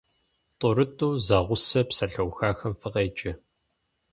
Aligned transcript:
ТӀурытӀу 0.59 1.09
зэгъусэ 1.25 1.81
псалъэухахэм 1.87 2.73
фыкъеджэ. 2.79 3.31